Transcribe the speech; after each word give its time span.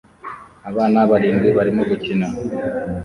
Abana 0.69 0.99
barindwi 1.09 1.49
barimo 1.57 1.81
gukina 1.89 2.27